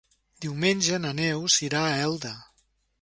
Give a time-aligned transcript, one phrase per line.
[0.45, 2.33] Diumenge na Neus irà a Elda.